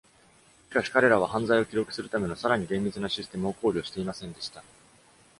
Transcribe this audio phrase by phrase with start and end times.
[0.71, 4.63] しかし、彼らは犯罪を記録するための、さらに厳密なシステムを考慮していませんでした。